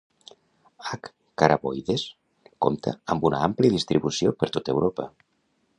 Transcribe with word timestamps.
"H. 0.91 1.09
caraboides" 1.41 2.07
compta 2.67 2.97
amb 3.15 3.29
una 3.31 3.45
àmplia 3.51 3.77
distribució 3.79 4.35
per 4.43 4.53
tot 4.57 4.75
Europa. 4.77 5.11